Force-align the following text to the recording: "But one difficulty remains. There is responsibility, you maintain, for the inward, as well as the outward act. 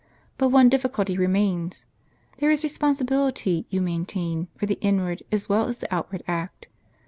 "But 0.39 0.49
one 0.49 0.67
difficulty 0.67 1.15
remains. 1.15 1.85
There 2.39 2.49
is 2.49 2.63
responsibility, 2.63 3.67
you 3.69 3.81
maintain, 3.83 4.47
for 4.57 4.65
the 4.65 4.79
inward, 4.81 5.21
as 5.31 5.47
well 5.47 5.67
as 5.67 5.77
the 5.77 5.93
outward 5.93 6.23
act. 6.27 6.65